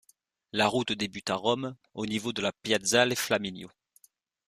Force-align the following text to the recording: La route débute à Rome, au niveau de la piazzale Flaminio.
La 0.51 0.65
route 0.67 0.93
débute 0.93 1.29
à 1.29 1.35
Rome, 1.35 1.75
au 1.93 2.07
niveau 2.07 2.33
de 2.33 2.41
la 2.41 2.51
piazzale 2.51 3.15
Flaminio. 3.15 3.69